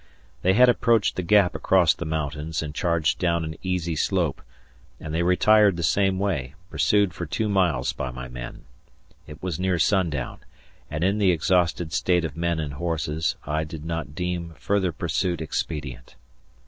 They 0.41 0.53
had 0.55 0.67
approached 0.67 1.15
the 1.15 1.21
Gap 1.21 1.53
across 1.53 1.93
the 1.93 2.05
mountains 2.07 2.63
and 2.63 2.73
charged 2.73 3.19
down 3.19 3.45
an 3.45 3.55
easy 3.61 3.95
slope, 3.95 4.41
and 4.99 5.13
they 5.13 5.21
retired 5.21 5.77
the 5.77 5.83
same 5.83 6.17
way, 6.17 6.55
pursued 6.71 7.13
for 7.13 7.27
two 7.27 7.47
miles 7.47 7.93
by 7.93 8.09
my 8.09 8.27
men. 8.27 8.63
It 9.27 9.43
was 9.43 9.59
near 9.59 9.77
sundown, 9.77 10.39
and 10.89 11.03
in 11.03 11.19
the 11.19 11.29
exhausted 11.29 11.93
state 11.93 12.25
of 12.25 12.35
men 12.35 12.59
and 12.59 12.73
horses, 12.73 13.35
I 13.45 13.63
did 13.63 13.85
not 13.85 14.15
deem 14.15 14.55
further 14.57 14.91
pursuit 14.91 15.39
expedient. 15.39 16.15